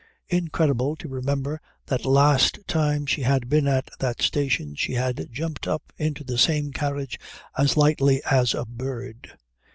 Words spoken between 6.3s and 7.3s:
same carriage